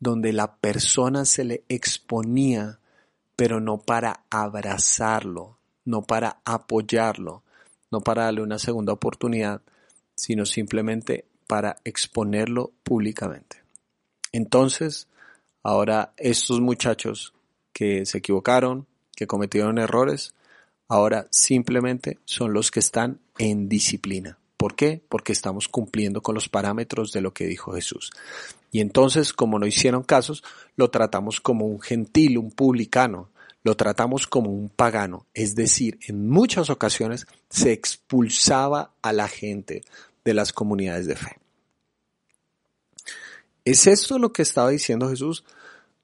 donde 0.00 0.34
la 0.34 0.56
persona 0.56 1.24
se 1.24 1.44
le 1.44 1.64
exponía, 1.70 2.78
pero 3.36 3.58
no 3.58 3.78
para 3.78 4.24
abrazarlo, 4.28 5.56
no 5.86 6.02
para 6.02 6.40
apoyarlo, 6.44 7.43
no 7.94 8.00
para 8.00 8.24
darle 8.24 8.42
una 8.42 8.58
segunda 8.58 8.92
oportunidad, 8.92 9.62
sino 10.16 10.44
simplemente 10.46 11.26
para 11.46 11.76
exponerlo 11.84 12.72
públicamente. 12.82 13.62
Entonces, 14.32 15.06
ahora 15.62 16.12
estos 16.16 16.60
muchachos 16.60 17.34
que 17.72 18.04
se 18.04 18.18
equivocaron, 18.18 18.88
que 19.14 19.28
cometieron 19.28 19.78
errores, 19.78 20.34
ahora 20.88 21.28
simplemente 21.30 22.18
son 22.24 22.52
los 22.52 22.72
que 22.72 22.80
están 22.80 23.20
en 23.38 23.68
disciplina. 23.68 24.38
¿Por 24.56 24.74
qué? 24.74 25.00
Porque 25.08 25.32
estamos 25.32 25.68
cumpliendo 25.68 26.20
con 26.20 26.34
los 26.34 26.48
parámetros 26.48 27.12
de 27.12 27.20
lo 27.20 27.32
que 27.32 27.46
dijo 27.46 27.74
Jesús. 27.74 28.10
Y 28.72 28.80
entonces, 28.80 29.32
como 29.32 29.60
no 29.60 29.66
hicieron 29.66 30.02
casos, 30.02 30.42
lo 30.74 30.90
tratamos 30.90 31.40
como 31.40 31.66
un 31.66 31.80
gentil, 31.80 32.38
un 32.38 32.50
publicano, 32.50 33.30
lo 33.64 33.76
tratamos 33.76 34.26
como 34.26 34.50
un 34.50 34.68
pagano, 34.68 35.26
es 35.32 35.54
decir, 35.54 35.98
en 36.06 36.28
muchas 36.28 36.68
ocasiones 36.68 37.26
se 37.48 37.72
expulsaba 37.72 38.92
a 39.00 39.12
la 39.14 39.26
gente 39.26 39.82
de 40.22 40.34
las 40.34 40.52
comunidades 40.52 41.06
de 41.06 41.16
fe. 41.16 41.38
¿Es 43.64 43.86
esto 43.86 44.18
lo 44.18 44.34
que 44.34 44.42
estaba 44.42 44.68
diciendo 44.68 45.08
Jesús? 45.08 45.44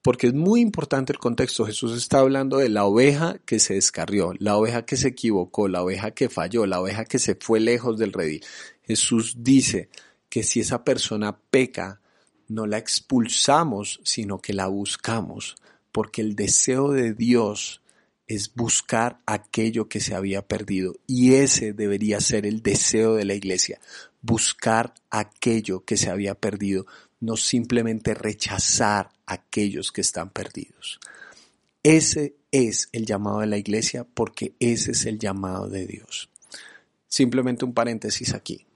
Porque 0.00 0.28
es 0.28 0.32
muy 0.32 0.62
importante 0.62 1.12
el 1.12 1.18
contexto. 1.18 1.66
Jesús 1.66 1.94
está 1.94 2.20
hablando 2.20 2.56
de 2.56 2.70
la 2.70 2.86
oveja 2.86 3.36
que 3.44 3.58
se 3.58 3.74
descarrió, 3.74 4.32
la 4.38 4.56
oveja 4.56 4.86
que 4.86 4.96
se 4.96 5.08
equivocó, 5.08 5.68
la 5.68 5.82
oveja 5.82 6.12
que 6.12 6.30
falló, 6.30 6.64
la 6.64 6.80
oveja 6.80 7.04
que 7.04 7.18
se 7.18 7.34
fue 7.34 7.60
lejos 7.60 7.98
del 7.98 8.14
redil. 8.14 8.42
Jesús 8.84 9.34
dice 9.40 9.90
que 10.30 10.42
si 10.42 10.60
esa 10.60 10.82
persona 10.82 11.38
peca, 11.38 12.00
no 12.48 12.66
la 12.66 12.78
expulsamos, 12.78 14.00
sino 14.02 14.38
que 14.38 14.54
la 14.54 14.66
buscamos 14.68 15.56
porque 15.92 16.22
el 16.22 16.36
deseo 16.36 16.90
de 16.90 17.14
Dios 17.14 17.82
es 18.26 18.54
buscar 18.54 19.20
aquello 19.26 19.88
que 19.88 20.00
se 20.00 20.14
había 20.14 20.42
perdido. 20.42 20.94
Y 21.06 21.34
ese 21.34 21.72
debería 21.72 22.20
ser 22.20 22.46
el 22.46 22.62
deseo 22.62 23.14
de 23.14 23.24
la 23.24 23.34
iglesia, 23.34 23.80
buscar 24.22 24.94
aquello 25.10 25.84
que 25.84 25.96
se 25.96 26.10
había 26.10 26.36
perdido, 26.36 26.86
no 27.18 27.36
simplemente 27.36 28.14
rechazar 28.14 29.10
aquellos 29.26 29.90
que 29.90 30.00
están 30.00 30.30
perdidos. 30.30 31.00
Ese 31.82 32.36
es 32.52 32.88
el 32.92 33.06
llamado 33.06 33.40
de 33.40 33.46
la 33.46 33.58
iglesia 33.58 34.04
porque 34.04 34.54
ese 34.60 34.92
es 34.92 35.06
el 35.06 35.18
llamado 35.18 35.68
de 35.68 35.86
Dios. 35.86 36.30
Simplemente 37.08 37.64
un 37.64 37.74
paréntesis 37.74 38.34
aquí. 38.34 38.66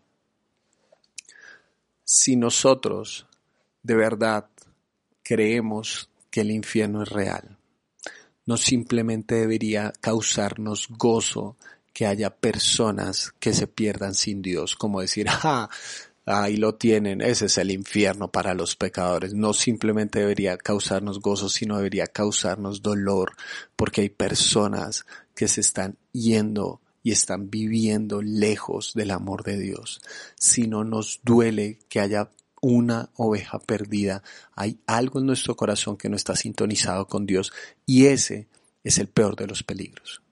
Si 2.02 2.34
nosotros 2.36 3.26
de 3.84 3.94
verdad 3.94 4.48
creemos 5.22 6.10
que 6.34 6.40
el 6.40 6.50
infierno 6.50 7.04
es 7.04 7.10
real. 7.10 7.58
No 8.44 8.56
simplemente 8.56 9.36
debería 9.36 9.92
causarnos 10.00 10.88
gozo 10.88 11.56
que 11.92 12.06
haya 12.06 12.34
personas 12.34 13.32
que 13.38 13.52
se 13.52 13.68
pierdan 13.68 14.16
sin 14.16 14.42
Dios, 14.42 14.74
como 14.74 15.00
decir, 15.00 15.28
ah, 15.30 15.70
ahí 16.26 16.56
lo 16.56 16.74
tienen, 16.74 17.20
ese 17.20 17.46
es 17.46 17.56
el 17.58 17.70
infierno 17.70 18.32
para 18.32 18.52
los 18.52 18.74
pecadores. 18.74 19.32
No 19.32 19.52
simplemente 19.52 20.18
debería 20.18 20.58
causarnos 20.58 21.20
gozo, 21.20 21.48
sino 21.48 21.76
debería 21.76 22.08
causarnos 22.08 22.82
dolor, 22.82 23.36
porque 23.76 24.00
hay 24.00 24.08
personas 24.08 25.06
que 25.36 25.46
se 25.46 25.60
están 25.60 25.98
yendo 26.10 26.80
y 27.04 27.12
están 27.12 27.48
viviendo 27.48 28.22
lejos 28.22 28.92
del 28.94 29.12
amor 29.12 29.44
de 29.44 29.56
Dios. 29.56 30.00
Si 30.34 30.66
no 30.66 30.82
nos 30.82 31.20
duele 31.22 31.78
que 31.88 32.00
haya 32.00 32.28
una 32.64 33.10
oveja 33.16 33.58
perdida. 33.58 34.22
Hay 34.56 34.78
algo 34.86 35.20
en 35.20 35.26
nuestro 35.26 35.54
corazón 35.54 35.98
que 35.98 36.08
no 36.08 36.16
está 36.16 36.34
sintonizado 36.34 37.06
con 37.06 37.26
Dios 37.26 37.52
y 37.84 38.06
ese 38.06 38.46
es 38.82 38.96
el 38.96 39.08
peor 39.08 39.36
de 39.36 39.46
los 39.46 39.62
peligros. 39.62 40.22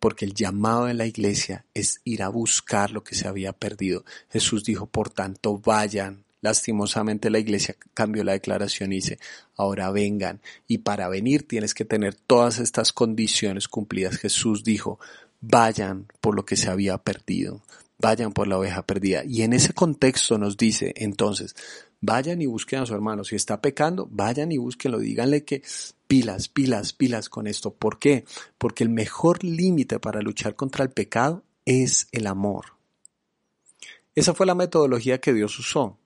Porque 0.00 0.24
el 0.24 0.32
llamado 0.32 0.86
de 0.86 0.94
la 0.94 1.04
iglesia 1.04 1.66
es 1.74 2.00
ir 2.04 2.22
a 2.22 2.30
buscar 2.30 2.90
lo 2.90 3.04
que 3.04 3.14
se 3.14 3.28
había 3.28 3.52
perdido. 3.52 4.04
Jesús 4.30 4.64
dijo, 4.64 4.86
por 4.86 5.10
tanto, 5.10 5.58
vayan. 5.58 6.24
Lastimosamente 6.40 7.30
la 7.30 7.38
iglesia 7.38 7.76
cambió 7.92 8.24
la 8.24 8.32
declaración 8.32 8.90
y 8.90 8.96
dice, 8.96 9.18
ahora 9.54 9.90
vengan. 9.90 10.40
Y 10.66 10.78
para 10.78 11.08
venir 11.08 11.46
tienes 11.46 11.74
que 11.74 11.84
tener 11.84 12.14
todas 12.14 12.60
estas 12.60 12.94
condiciones 12.94 13.68
cumplidas. 13.68 14.16
Jesús 14.16 14.64
dijo, 14.64 14.98
vayan 15.42 16.06
por 16.22 16.34
lo 16.34 16.46
que 16.46 16.56
se 16.56 16.70
había 16.70 16.96
perdido 16.96 17.60
vayan 18.02 18.32
por 18.32 18.48
la 18.48 18.58
oveja 18.58 18.82
perdida. 18.82 19.22
Y 19.24 19.42
en 19.42 19.52
ese 19.52 19.72
contexto 19.72 20.36
nos 20.36 20.56
dice 20.56 20.92
entonces, 20.96 21.54
vayan 22.00 22.42
y 22.42 22.46
busquen 22.46 22.80
a 22.80 22.86
su 22.86 22.94
hermano. 22.94 23.24
Si 23.24 23.36
está 23.36 23.62
pecando, 23.62 24.08
vayan 24.10 24.50
y 24.50 24.58
búsquenlo. 24.58 24.98
Díganle 24.98 25.44
que 25.44 25.62
pilas, 26.08 26.48
pilas, 26.48 26.92
pilas 26.92 27.28
con 27.28 27.46
esto. 27.46 27.72
¿Por 27.72 27.98
qué? 28.00 28.24
Porque 28.58 28.82
el 28.82 28.90
mejor 28.90 29.44
límite 29.44 30.00
para 30.00 30.20
luchar 30.20 30.56
contra 30.56 30.84
el 30.84 30.90
pecado 30.90 31.44
es 31.64 32.08
el 32.10 32.26
amor. 32.26 32.76
Esa 34.16 34.34
fue 34.34 34.46
la 34.46 34.56
metodología 34.56 35.20
que 35.20 35.32
Dios 35.32 35.58
usó. 35.58 35.96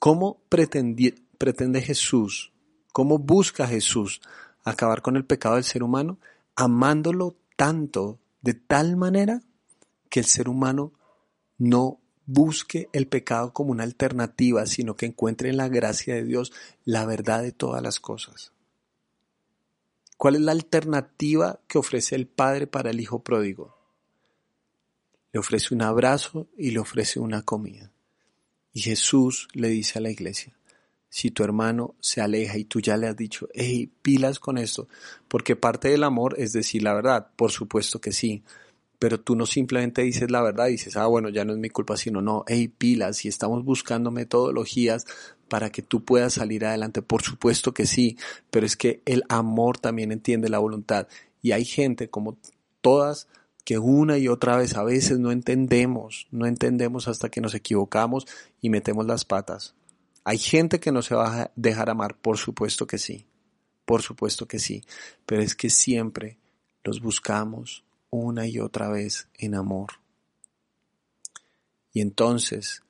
¿Cómo 0.00 0.42
pretende 0.48 1.80
Jesús, 1.80 2.52
cómo 2.92 3.18
busca 3.18 3.66
Jesús 3.66 4.20
acabar 4.64 5.00
con 5.02 5.16
el 5.16 5.24
pecado 5.24 5.54
del 5.54 5.64
ser 5.64 5.84
humano? 5.84 6.18
Amándolo 6.56 7.36
tanto, 7.56 8.18
de 8.42 8.54
tal 8.54 8.96
manera 8.96 9.40
que 10.14 10.20
el 10.20 10.26
ser 10.26 10.48
humano 10.48 10.92
no 11.58 12.00
busque 12.24 12.88
el 12.92 13.08
pecado 13.08 13.52
como 13.52 13.72
una 13.72 13.82
alternativa, 13.82 14.64
sino 14.64 14.94
que 14.94 15.06
encuentre 15.06 15.48
en 15.48 15.56
la 15.56 15.68
gracia 15.68 16.14
de 16.14 16.22
Dios 16.22 16.52
la 16.84 17.04
verdad 17.04 17.42
de 17.42 17.50
todas 17.50 17.82
las 17.82 17.98
cosas. 17.98 18.52
¿Cuál 20.16 20.36
es 20.36 20.42
la 20.42 20.52
alternativa 20.52 21.58
que 21.66 21.78
ofrece 21.78 22.14
el 22.14 22.28
Padre 22.28 22.68
para 22.68 22.90
el 22.90 23.00
Hijo 23.00 23.24
pródigo? 23.24 23.76
Le 25.32 25.40
ofrece 25.40 25.74
un 25.74 25.82
abrazo 25.82 26.46
y 26.56 26.70
le 26.70 26.78
ofrece 26.78 27.18
una 27.18 27.42
comida. 27.42 27.90
Y 28.72 28.82
Jesús 28.82 29.48
le 29.52 29.66
dice 29.66 29.98
a 29.98 30.02
la 30.02 30.10
iglesia, 30.10 30.56
si 31.08 31.32
tu 31.32 31.42
hermano 31.42 31.96
se 31.98 32.20
aleja 32.20 32.56
y 32.56 32.66
tú 32.66 32.78
ya 32.78 32.96
le 32.96 33.08
has 33.08 33.16
dicho, 33.16 33.48
hey, 33.52 33.90
pilas 34.00 34.38
con 34.38 34.58
esto, 34.58 34.86
porque 35.26 35.56
parte 35.56 35.88
del 35.88 36.04
amor 36.04 36.36
es 36.38 36.52
decir 36.52 36.84
la 36.84 36.94
verdad, 36.94 37.32
por 37.34 37.50
supuesto 37.50 38.00
que 38.00 38.12
sí, 38.12 38.44
pero 39.04 39.20
tú 39.20 39.36
no 39.36 39.44
simplemente 39.44 40.00
dices 40.00 40.30
la 40.30 40.40
verdad, 40.40 40.68
dices, 40.68 40.96
ah, 40.96 41.04
bueno, 41.04 41.28
ya 41.28 41.44
no 41.44 41.52
es 41.52 41.58
mi 41.58 41.68
culpa, 41.68 41.94
sino 41.98 42.22
no, 42.22 42.42
hey, 42.48 42.68
pilas, 42.68 43.26
y 43.26 43.28
estamos 43.28 43.62
buscando 43.62 44.10
metodologías 44.10 45.04
para 45.46 45.68
que 45.68 45.82
tú 45.82 46.06
puedas 46.06 46.32
salir 46.32 46.64
adelante. 46.64 47.02
Por 47.02 47.20
supuesto 47.20 47.74
que 47.74 47.84
sí, 47.84 48.16
pero 48.50 48.64
es 48.64 48.78
que 48.78 49.02
el 49.04 49.22
amor 49.28 49.76
también 49.76 50.10
entiende 50.10 50.48
la 50.48 50.58
voluntad. 50.58 51.06
Y 51.42 51.52
hay 51.52 51.66
gente 51.66 52.08
como 52.08 52.38
todas 52.80 53.28
que 53.66 53.76
una 53.78 54.16
y 54.16 54.26
otra 54.26 54.56
vez 54.56 54.74
a 54.74 54.84
veces 54.84 55.18
no 55.18 55.32
entendemos, 55.32 56.26
no 56.30 56.46
entendemos 56.46 57.06
hasta 57.06 57.28
que 57.28 57.42
nos 57.42 57.54
equivocamos 57.54 58.26
y 58.62 58.70
metemos 58.70 59.04
las 59.04 59.26
patas. 59.26 59.74
Hay 60.24 60.38
gente 60.38 60.80
que 60.80 60.92
no 60.92 61.02
se 61.02 61.14
va 61.14 61.42
a 61.42 61.50
dejar 61.56 61.90
amar, 61.90 62.16
por 62.16 62.38
supuesto 62.38 62.86
que 62.86 62.96
sí, 62.96 63.26
por 63.84 64.00
supuesto 64.00 64.48
que 64.48 64.58
sí, 64.58 64.82
pero 65.26 65.42
es 65.42 65.54
que 65.54 65.68
siempre 65.68 66.38
los 66.82 67.02
buscamos, 67.02 67.84
una 68.14 68.46
y 68.46 68.60
otra 68.60 68.88
vez 68.88 69.28
en 69.38 69.56
amor. 69.56 69.94
Y 71.92 72.00
entonces 72.00 72.82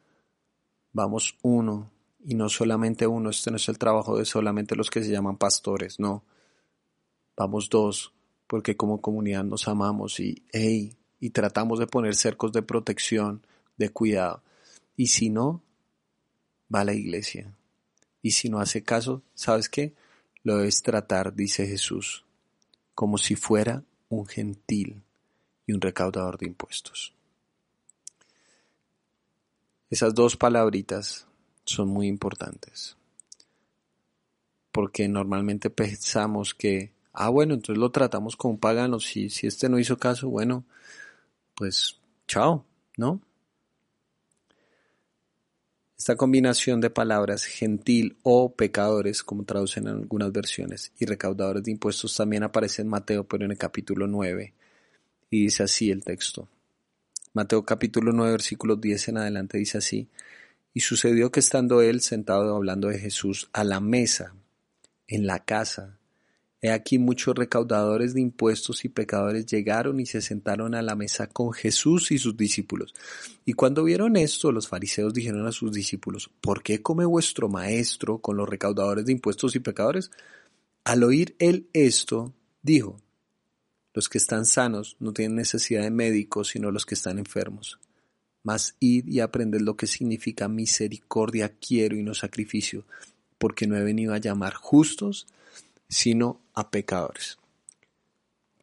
vamos 0.93 1.39
uno, 1.43 1.91
y 2.23 2.35
no 2.35 2.49
solamente 2.49 3.07
uno, 3.07 3.31
este 3.31 3.51
no 3.51 3.57
es 3.57 3.69
el 3.69 3.79
trabajo 3.79 4.19
de 4.19 4.25
solamente 4.25 4.77
los 4.77 4.91
que 4.91 5.03
se 5.03 5.11
llaman 5.11 5.39
pastores, 5.39 5.99
no. 5.99 6.25
Vamos 7.37 7.69
dos, 7.71 8.13
porque 8.47 8.77
como 8.77 9.01
comunidad 9.01 9.45
nos 9.45 9.67
amamos 9.67 10.21
y, 10.21 10.43
hey, 10.53 10.97
y 11.21 11.31
tratamos 11.31 11.79
de 11.79 11.87
poner 11.87 12.15
cercos 12.15 12.53
de 12.53 12.63
protección, 12.63 13.47
de 13.77 13.89
cuidado. 13.89 14.43
Y 14.97 15.07
si 15.07 15.31
no, 15.31 15.63
va 16.73 16.81
a 16.81 16.85
la 16.85 16.95
iglesia. 16.95 17.57
Y 18.21 18.33
si 18.33 18.51
no 18.51 18.59
hace 18.61 18.83
caso, 18.83 19.23
¿sabes 19.35 19.69
qué? 19.69 19.95
Lo 20.43 20.59
debes 20.59 20.83
tratar, 20.83 21.35
dice 21.35 21.67
Jesús, 21.67 22.25
como 22.95 23.17
si 23.17 23.37
fuera 23.37 23.85
un 24.09 24.27
gentil 24.27 25.04
y 25.67 25.73
un 25.73 25.81
recaudador 25.81 26.39
de 26.39 26.47
impuestos. 26.47 27.15
Esas 29.91 30.15
dos 30.15 30.37
palabritas 30.37 31.27
son 31.65 31.89
muy 31.89 32.09
importantes. 32.09 32.97
Porque 34.73 35.09
normalmente 35.09 35.71
pensamos 35.71 36.55
que, 36.55 36.93
ah, 37.13 37.29
bueno, 37.29 37.55
entonces 37.55 37.79
lo 37.79 37.91
tratamos 37.91 38.37
como 38.37 38.59
pagano. 38.59 38.99
Si, 39.01 39.31
si 39.31 39.47
este 39.47 39.69
no 39.69 39.79
hizo 39.79 39.97
caso, 39.97 40.29
bueno, 40.29 40.65
pues 41.55 42.01
chao, 42.27 42.65
¿no? 42.97 43.21
Esta 45.97 46.17
combinación 46.17 46.81
de 46.81 46.91
palabras 46.91 47.45
gentil 47.45 48.19
o 48.25 48.53
pecadores, 48.53 49.23
como 49.23 49.45
traducen 49.45 49.87
en 49.87 49.95
algunas 49.95 50.33
versiones, 50.33 50.93
y 50.99 51.07
recaudadores 51.07 51.63
de 51.63 51.71
impuestos 51.71 52.17
también 52.17 52.43
aparece 52.43 52.83
en 52.83 52.89
Mateo, 52.89 53.25
pero 53.25 53.45
en 53.45 53.53
el 53.53 53.59
capítulo 53.59 54.07
9. 54.07 54.53
Y 55.31 55.45
dice 55.45 55.65
así 55.65 55.91
el 55.91 56.05
texto. 56.05 56.49
Mateo 57.33 57.65
capítulo 57.65 58.13
9, 58.13 58.33
versículos 58.33 58.81
10 58.81 59.09
en 59.09 59.19
adelante 59.19 59.59
dice 59.59 59.79
así. 59.79 60.09
Y 60.73 60.81
sucedió 60.81 61.31
que 61.31 61.41
estando 61.41 61.83
él 61.83 62.01
sentado 62.01 62.57
hablando 62.57 62.89
de 62.89 62.99
Jesús 62.99 63.49
a 63.53 63.65
la 63.65 63.81
mesa, 63.81 64.35
en 65.07 65.27
la 65.27 65.45
casa, 65.45 65.99
He 66.65 66.71
aquí 66.71 66.99
muchos 66.99 67.35
recaudadores 67.35 68.15
de 68.15 68.23
impuestos 68.23 68.87
y 68.87 68.89
pecadores 68.89 69.45
llegaron 69.45 70.01
y 70.01 70.07
se 70.07 70.23
sentaron 70.23 70.75
a 70.75 70.81
la 70.81 70.95
mesa 70.95 71.27
con 71.27 71.53
Jesús 71.53 72.11
y 72.11 72.17
sus 72.17 72.39
discípulos. 72.39 72.95
Y 73.45 73.53
cuando 73.53 73.85
vieron 73.85 74.17
esto, 74.17 74.51
los 74.51 74.67
fariseos 74.67 75.13
dijeron 75.13 75.47
a 75.47 75.53
sus 75.53 75.73
discípulos, 75.73 76.31
¿por 76.41 76.63
qué 76.63 76.81
come 76.81 77.05
vuestro 77.05 77.51
maestro 77.51 78.17
con 78.17 78.39
los 78.39 78.49
recaudadores 78.49 79.05
de 79.05 79.13
impuestos 79.13 79.55
y 79.55 79.59
pecadores? 79.59 80.11
Al 80.85 81.03
oír 81.03 81.37
él 81.39 81.69
esto, 81.75 82.33
dijo, 82.63 82.97
los 83.95 84.09
que 84.09 84.19
están 84.19 84.45
sanos 84.45 84.97
no 84.99 85.13
tienen 85.13 85.37
necesidad 85.37 85.83
de 85.83 85.91
médicos, 85.91 86.49
sino 86.49 86.73
los 86.73 86.85
que 86.85 86.97
están 86.97 87.19
enfermos. 87.19 87.79
Mas 88.43 88.75
id 88.81 89.07
y 89.07 89.21
aprended 89.21 89.61
lo 89.61 89.77
que 89.77 89.87
significa 89.87 90.49
misericordia 90.49 91.55
quiero 91.59 91.97
y 91.97 92.03
no 92.03 92.13
sacrificio, 92.13 92.85
porque 93.39 93.67
no 93.67 93.77
he 93.77 93.83
venido 93.83 94.13
a 94.13 94.19
llamar 94.19 94.55
justos, 94.55 95.27
sino 95.89 96.41
a 96.55 96.71
pecadores. 96.71 97.39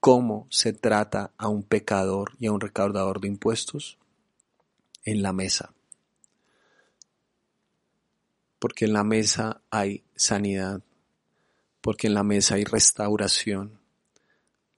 ¿Cómo 0.01 0.47
se 0.49 0.73
trata 0.73 1.31
a 1.37 1.47
un 1.47 1.63
pecador 1.63 2.33
y 2.39 2.47
a 2.47 2.51
un 2.51 2.59
recaudador 2.59 3.21
de 3.21 3.29
impuestos? 3.29 3.97
En 5.05 5.21
la 5.23 5.31
mesa. 5.31 5.73
Porque 8.59 8.85
en 8.85 8.93
la 8.93 9.03
mesa 9.03 9.61
hay 9.71 10.03
sanidad, 10.15 10.81
porque 11.81 12.07
en 12.07 12.13
la 12.13 12.23
mesa 12.23 12.55
hay 12.55 12.63
restauración, 12.63 13.80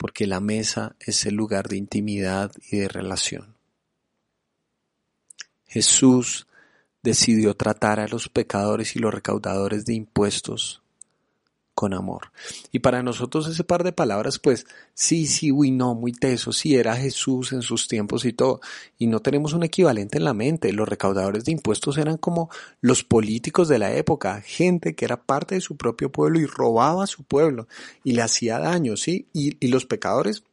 porque 0.04 0.28
la 0.28 0.42
mesa 0.42 0.98
es 1.00 1.26
el 1.26 1.36
lugar 1.36 1.70
de 1.70 1.78
intimidad 1.78 2.52
y 2.70 2.76
de 2.76 2.90
relación. 2.90 3.56
Jesús 5.66 6.46
decidió 7.02 7.56
tratar 7.56 8.02
a 8.02 8.10
los 8.10 8.28
pecadores 8.28 8.98
y 8.98 9.00
los 9.00 9.14
recaudadores 9.14 9.86
de 9.86 9.94
impuestos 9.94 10.83
con 11.76 11.94
amor. 11.94 12.32
Y 12.72 12.80
para 12.80 13.04
nosotros 13.04 13.48
ese 13.48 13.64
par 13.64 13.84
de 13.84 13.92
palabras, 13.92 14.40
pues 14.40 14.66
sí, 14.94 15.26
sí, 15.26 15.52
uy, 15.52 15.72
no, 15.72 15.96
muy 15.96 16.12
teso, 16.12 16.52
sí, 16.52 16.76
era 16.76 16.96
Jesús 16.96 17.52
en 17.52 17.62
sus 17.62 17.88
tiempos 17.88 18.26
y 18.26 18.34
todo. 18.34 18.62
Y 18.98 19.08
no 19.08 19.22
tenemos 19.22 19.54
un 19.54 19.64
equivalente 19.64 20.18
en 20.18 20.26
la 20.26 20.34
mente. 20.34 20.72
Los 20.72 20.88
recaudadores 20.88 21.46
de 21.46 21.52
impuestos 21.52 21.98
eran 21.98 22.18
como 22.18 22.50
los 22.82 23.04
políticos 23.04 23.68
de 23.68 23.80
la 23.80 23.94
época, 23.94 24.42
gente 24.42 24.96
que 24.96 25.06
era 25.06 25.24
parte 25.24 25.56
de 25.56 25.62
su 25.62 25.76
propio 25.78 26.12
pueblo 26.12 26.40
y 26.40 26.46
robaba 26.46 27.06
a 27.06 27.08
su 27.08 27.24
pueblo 27.24 27.68
y 28.04 28.14
le 28.14 28.22
hacía 28.22 28.60
daño, 28.60 28.96
¿sí? 28.96 29.28
Y, 29.34 29.58
y 29.66 29.70
los 29.70 29.86
pecadores, 29.86 30.44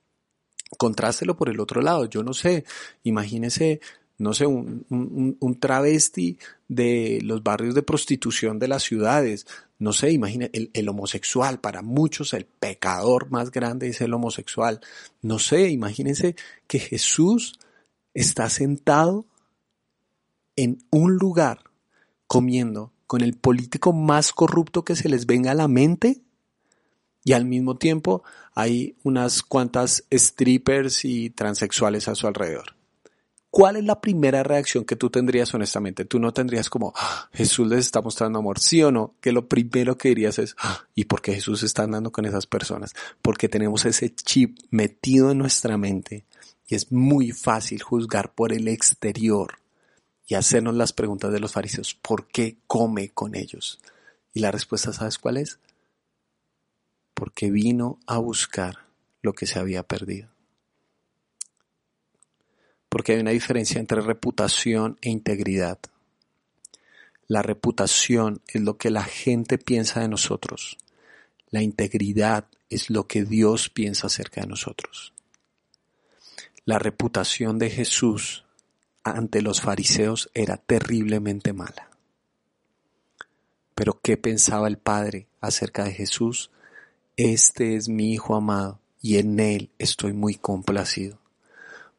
contrástelo 0.78 1.36
por 1.36 1.48
el 1.48 1.60
otro 1.60 1.82
lado. 1.82 2.06
Yo 2.06 2.22
no 2.22 2.32
sé, 2.32 2.64
imagínese 3.02 3.80
no 4.20 4.34
sé, 4.34 4.44
un, 4.44 4.84
un, 4.90 5.60
travesti 5.60 6.38
de 6.68 7.20
los 7.22 7.42
barrios 7.42 7.74
de 7.74 7.82
prostitución 7.82 8.58
de 8.58 8.68
las 8.68 8.82
ciudades, 8.82 9.46
no 9.78 9.94
sé, 9.94 10.12
imagina 10.12 10.50
el, 10.52 10.70
el, 10.74 10.88
homosexual, 10.90 11.58
para 11.58 11.80
muchos 11.80 12.34
el 12.34 12.44
pecador 12.44 13.30
más 13.30 13.50
grande 13.50 13.88
es 13.88 14.02
el 14.02 14.12
homosexual, 14.12 14.80
no 15.22 15.38
sé, 15.38 15.70
imagínense 15.70 16.36
que 16.66 16.78
Jesús 16.78 17.58
está 18.12 18.50
sentado 18.50 19.24
en 20.54 20.84
un 20.90 21.16
lugar 21.16 21.64
comiendo 22.26 22.92
con 23.06 23.22
el 23.22 23.38
político 23.38 23.94
más 23.94 24.32
corrupto 24.32 24.84
que 24.84 24.96
se 24.96 25.08
les 25.08 25.24
venga 25.24 25.52
a 25.52 25.54
la 25.54 25.66
mente 25.66 26.20
y 27.24 27.32
al 27.32 27.46
mismo 27.46 27.78
tiempo 27.78 28.22
hay 28.54 28.96
unas 29.02 29.42
cuantas 29.42 30.04
strippers 30.12 31.06
y 31.06 31.30
transexuales 31.30 32.06
a 32.06 32.14
su 32.14 32.26
alrededor. 32.26 32.79
¿Cuál 33.50 33.76
es 33.76 33.84
la 33.84 34.00
primera 34.00 34.44
reacción 34.44 34.84
que 34.84 34.94
tú 34.94 35.10
tendrías 35.10 35.52
honestamente? 35.54 36.04
Tú 36.04 36.20
no 36.20 36.32
tendrías 36.32 36.70
como, 36.70 36.92
ah, 36.94 37.28
Jesús 37.32 37.66
les 37.66 37.80
está 37.80 38.00
mostrando 38.00 38.38
amor, 38.38 38.60
sí 38.60 38.80
o 38.84 38.92
no, 38.92 39.16
que 39.20 39.32
lo 39.32 39.48
primero 39.48 39.98
que 39.98 40.10
dirías 40.10 40.38
es, 40.38 40.54
ah, 40.58 40.84
¿y 40.94 41.06
por 41.06 41.20
qué 41.20 41.34
Jesús 41.34 41.64
está 41.64 41.82
andando 41.82 42.12
con 42.12 42.24
esas 42.26 42.46
personas? 42.46 42.94
Porque 43.20 43.48
tenemos 43.48 43.84
ese 43.86 44.14
chip 44.14 44.56
metido 44.70 45.32
en 45.32 45.38
nuestra 45.38 45.76
mente 45.76 46.24
y 46.68 46.76
es 46.76 46.92
muy 46.92 47.32
fácil 47.32 47.82
juzgar 47.82 48.32
por 48.34 48.52
el 48.52 48.68
exterior 48.68 49.58
y 50.28 50.36
hacernos 50.36 50.76
las 50.76 50.92
preguntas 50.92 51.32
de 51.32 51.40
los 51.40 51.52
fariseos, 51.52 51.94
¿por 51.94 52.28
qué 52.28 52.58
come 52.68 53.08
con 53.08 53.34
ellos? 53.34 53.80
Y 54.32 54.38
la 54.38 54.52
respuesta, 54.52 54.92
¿sabes 54.92 55.18
cuál 55.18 55.38
es? 55.38 55.58
Porque 57.14 57.50
vino 57.50 57.98
a 58.06 58.18
buscar 58.18 58.86
lo 59.22 59.32
que 59.32 59.46
se 59.46 59.58
había 59.58 59.82
perdido 59.82 60.30
porque 62.90 63.12
hay 63.12 63.20
una 63.20 63.30
diferencia 63.30 63.80
entre 63.80 64.02
reputación 64.02 64.98
e 65.00 65.08
integridad. 65.08 65.78
La 67.28 67.40
reputación 67.40 68.42
es 68.48 68.60
lo 68.60 68.76
que 68.76 68.90
la 68.90 69.04
gente 69.04 69.56
piensa 69.56 70.00
de 70.00 70.08
nosotros. 70.08 70.76
La 71.50 71.62
integridad 71.62 72.46
es 72.68 72.90
lo 72.90 73.06
que 73.06 73.24
Dios 73.24 73.70
piensa 73.70 74.08
acerca 74.08 74.40
de 74.40 74.48
nosotros. 74.48 75.14
La 76.64 76.80
reputación 76.80 77.58
de 77.58 77.70
Jesús 77.70 78.44
ante 79.04 79.40
los 79.40 79.60
fariseos 79.60 80.28
era 80.34 80.56
terriblemente 80.56 81.52
mala. 81.52 81.90
Pero 83.76 84.00
¿qué 84.02 84.16
pensaba 84.16 84.66
el 84.66 84.78
Padre 84.78 85.28
acerca 85.40 85.84
de 85.84 85.92
Jesús? 85.92 86.50
Este 87.16 87.76
es 87.76 87.88
mi 87.88 88.12
Hijo 88.12 88.34
amado 88.34 88.80
y 89.00 89.18
en 89.18 89.38
Él 89.38 89.70
estoy 89.78 90.12
muy 90.12 90.34
complacido 90.34 91.19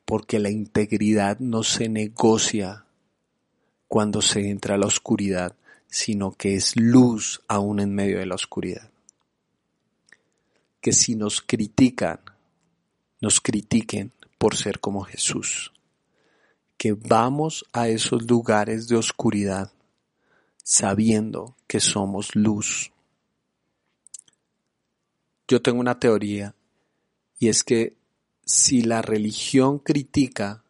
porque 0.05 0.39
la 0.39 0.49
integridad 0.49 1.39
no 1.39 1.63
se 1.63 1.89
negocia 1.89 2.85
cuando 3.87 4.21
se 4.21 4.49
entra 4.49 4.75
a 4.75 4.77
la 4.77 4.87
oscuridad, 4.87 5.55
sino 5.87 6.31
que 6.31 6.55
es 6.55 6.75
luz 6.75 7.41
aún 7.47 7.79
en 7.79 7.93
medio 7.93 8.19
de 8.19 8.25
la 8.25 8.35
oscuridad. 8.35 8.89
Que 10.79 10.93
si 10.93 11.15
nos 11.15 11.41
critican, 11.41 12.19
nos 13.19 13.41
critiquen 13.41 14.11
por 14.37 14.55
ser 14.55 14.79
como 14.79 15.03
Jesús. 15.03 15.73
Que 16.77 16.93
vamos 16.93 17.65
a 17.73 17.89
esos 17.89 18.23
lugares 18.23 18.87
de 18.87 18.95
oscuridad 18.95 19.71
sabiendo 20.63 21.55
que 21.67 21.79
somos 21.79 22.35
luz. 22.35 22.91
Yo 25.47 25.61
tengo 25.61 25.79
una 25.79 25.99
teoría 25.99 26.55
y 27.37 27.49
es 27.49 27.63
que 27.63 27.97
si 28.51 28.81
la 28.81 29.01
religión 29.01 29.79
critica 29.79 30.65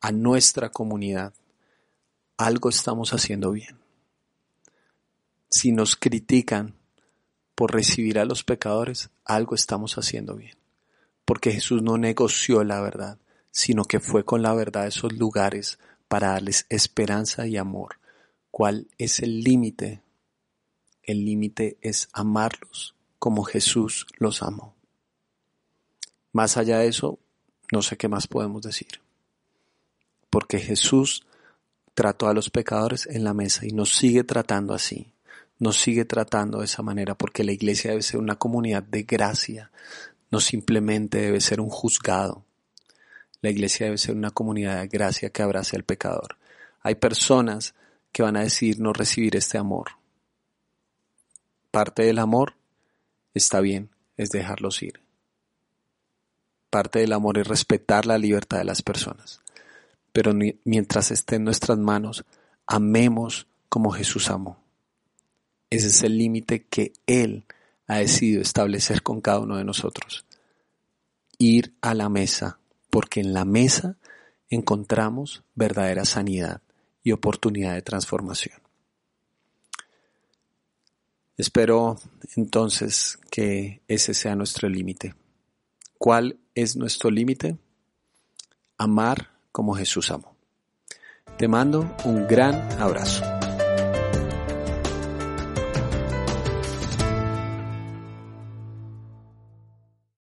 a 0.00 0.10
nuestra 0.10 0.70
comunidad, 0.70 1.32
algo 2.36 2.70
estamos 2.70 3.12
haciendo 3.12 3.52
bien. 3.52 3.78
Si 5.48 5.70
nos 5.70 5.94
critican 5.94 6.74
por 7.54 7.72
recibir 7.72 8.18
a 8.18 8.24
los 8.24 8.42
pecadores, 8.42 9.10
algo 9.24 9.54
estamos 9.54 9.96
haciendo 9.96 10.34
bien. 10.34 10.56
Porque 11.24 11.52
Jesús 11.52 11.82
no 11.82 11.98
negoció 11.98 12.64
la 12.64 12.80
verdad, 12.80 13.20
sino 13.52 13.84
que 13.84 14.00
fue 14.00 14.24
con 14.24 14.42
la 14.42 14.52
verdad 14.52 14.82
a 14.82 14.88
esos 14.88 15.12
lugares 15.12 15.78
para 16.08 16.32
darles 16.32 16.66
esperanza 16.68 17.46
y 17.46 17.56
amor. 17.56 18.00
¿Cuál 18.50 18.88
es 18.98 19.20
el 19.20 19.44
límite? 19.44 20.02
El 21.04 21.24
límite 21.24 21.78
es 21.80 22.08
amarlos 22.12 22.96
como 23.20 23.44
Jesús 23.44 24.08
los 24.18 24.42
amó. 24.42 24.79
Más 26.32 26.56
allá 26.56 26.78
de 26.78 26.88
eso, 26.88 27.18
no 27.72 27.82
sé 27.82 27.96
qué 27.96 28.08
más 28.08 28.26
podemos 28.26 28.62
decir. 28.62 29.00
Porque 30.28 30.58
Jesús 30.58 31.26
trató 31.94 32.28
a 32.28 32.34
los 32.34 32.50
pecadores 32.50 33.06
en 33.06 33.24
la 33.24 33.34
mesa 33.34 33.66
y 33.66 33.72
nos 33.72 33.94
sigue 33.94 34.24
tratando 34.24 34.74
así. 34.74 35.12
Nos 35.58 35.76
sigue 35.76 36.04
tratando 36.04 36.60
de 36.60 36.64
esa 36.64 36.82
manera 36.82 37.14
porque 37.14 37.44
la 37.44 37.52
iglesia 37.52 37.90
debe 37.90 38.02
ser 38.02 38.18
una 38.18 38.36
comunidad 38.36 38.82
de 38.82 39.02
gracia, 39.02 39.70
no 40.30 40.40
simplemente 40.40 41.18
debe 41.20 41.40
ser 41.40 41.60
un 41.60 41.68
juzgado. 41.68 42.44
La 43.42 43.50
iglesia 43.50 43.86
debe 43.86 43.98
ser 43.98 44.14
una 44.14 44.30
comunidad 44.30 44.80
de 44.80 44.88
gracia 44.88 45.30
que 45.30 45.42
abrace 45.42 45.76
al 45.76 45.84
pecador. 45.84 46.38
Hay 46.82 46.94
personas 46.94 47.74
que 48.12 48.22
van 48.22 48.36
a 48.36 48.42
decir 48.42 48.80
no 48.80 48.92
recibir 48.92 49.36
este 49.36 49.58
amor. 49.58 49.92
Parte 51.70 52.02
del 52.02 52.18
amor 52.18 52.54
está 53.34 53.60
bien, 53.60 53.90
es 54.16 54.30
dejarlos 54.30 54.82
ir. 54.82 55.00
Parte 56.70 57.00
del 57.00 57.12
amor 57.12 57.38
es 57.38 57.46
respetar 57.46 58.06
la 58.06 58.16
libertad 58.16 58.58
de 58.58 58.64
las 58.64 58.82
personas. 58.82 59.40
Pero 60.12 60.32
mientras 60.64 61.10
esté 61.10 61.36
en 61.36 61.44
nuestras 61.44 61.78
manos, 61.78 62.24
amemos 62.66 63.46
como 63.68 63.90
Jesús 63.90 64.30
amó. 64.30 64.58
Ese 65.68 65.88
es 65.88 66.02
el 66.02 66.18
límite 66.18 66.66
que 66.66 66.92
Él 67.06 67.44
ha 67.86 67.98
decidido 67.98 68.42
establecer 68.42 69.02
con 69.02 69.20
cada 69.20 69.40
uno 69.40 69.56
de 69.56 69.64
nosotros. 69.64 70.24
Ir 71.38 71.74
a 71.80 71.94
la 71.94 72.08
mesa, 72.08 72.58
porque 72.90 73.20
en 73.20 73.32
la 73.32 73.44
mesa 73.44 73.96
encontramos 74.48 75.44
verdadera 75.54 76.04
sanidad 76.04 76.60
y 77.02 77.12
oportunidad 77.12 77.74
de 77.74 77.82
transformación. 77.82 78.60
Espero 81.36 81.98
entonces 82.36 83.18
que 83.30 83.80
ese 83.88 84.12
sea 84.12 84.34
nuestro 84.34 84.68
límite. 84.68 85.14
¿Cuál 85.96 86.39
es 86.54 86.76
nuestro 86.76 87.10
límite? 87.10 87.58
Amar 88.76 89.30
como 89.52 89.74
Jesús 89.74 90.10
amó. 90.10 90.36
Te 91.38 91.48
mando 91.48 91.94
un 92.04 92.26
gran 92.26 92.54
abrazo. 92.80 93.39